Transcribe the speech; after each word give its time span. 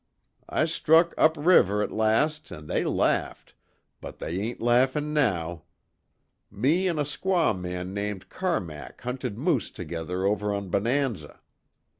I 0.49 0.65
struck 0.65 1.13
up 1.15 1.37
river 1.37 1.83
at 1.83 1.91
last 1.91 2.51
an' 2.51 2.65
they 2.65 2.83
laughed 2.83 3.53
but 4.01 4.17
they 4.17 4.39
ain't 4.39 4.59
laughin' 4.59 5.13
now. 5.13 5.65
Me 6.49 6.89
an' 6.89 6.97
a 6.97 7.03
squaw 7.03 7.53
man 7.55 7.93
named 7.93 8.27
Carmack 8.27 9.01
hunted 9.01 9.37
moose 9.37 9.69
together 9.69 10.25
over 10.25 10.55
on 10.55 10.69
Bonanza. 10.69 11.39